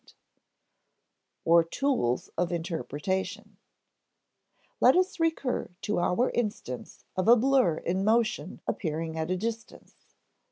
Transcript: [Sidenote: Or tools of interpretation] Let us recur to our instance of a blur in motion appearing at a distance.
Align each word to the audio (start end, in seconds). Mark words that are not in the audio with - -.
[Sidenote: 0.03 0.13
Or 1.45 1.63
tools 1.63 2.29
of 2.35 2.51
interpretation] 2.51 3.57
Let 4.79 4.95
us 4.95 5.19
recur 5.19 5.69
to 5.81 5.99
our 5.99 6.31
instance 6.31 7.05
of 7.15 7.27
a 7.27 7.35
blur 7.35 7.77
in 7.77 8.03
motion 8.03 8.61
appearing 8.65 9.15
at 9.15 9.29
a 9.29 9.37
distance. 9.37 10.15